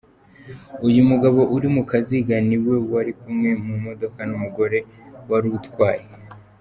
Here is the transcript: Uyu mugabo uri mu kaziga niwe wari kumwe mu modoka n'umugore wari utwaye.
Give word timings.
Uyu 0.87 1.01
mugabo 1.09 1.39
uri 1.55 1.67
mu 1.75 1.83
kaziga 1.89 2.35
niwe 2.47 2.75
wari 2.91 3.11
kumwe 3.19 3.49
mu 3.65 3.75
modoka 3.85 4.19
n'umugore 4.29 4.77
wari 5.29 5.47
utwaye. 5.57 6.05